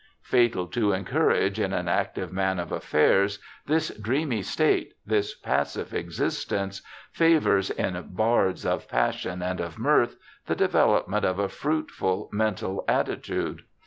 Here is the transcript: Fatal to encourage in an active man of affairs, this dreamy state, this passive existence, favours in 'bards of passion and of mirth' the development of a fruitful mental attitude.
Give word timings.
Fatal 0.23 0.65
to 0.69 0.93
encourage 0.93 1.59
in 1.59 1.73
an 1.73 1.87
active 1.87 2.33
man 2.33 2.57
of 2.57 2.71
affairs, 2.71 3.37
this 3.67 3.89
dreamy 3.89 4.41
state, 4.41 4.95
this 5.05 5.35
passive 5.35 5.93
existence, 5.93 6.81
favours 7.11 7.69
in 7.69 8.03
'bards 8.09 8.65
of 8.65 8.87
passion 8.89 9.43
and 9.43 9.59
of 9.59 9.77
mirth' 9.77 10.17
the 10.47 10.55
development 10.55 11.23
of 11.23 11.37
a 11.37 11.47
fruitful 11.47 12.29
mental 12.33 12.83
attitude. 12.87 13.61